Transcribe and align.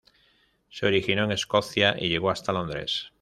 Se 0.71 0.87
originó 0.87 1.25
en 1.25 1.31
Escocia, 1.31 1.95
y 1.95 2.09
llegó 2.09 2.31
hasta 2.31 2.51
Londres. 2.53 3.09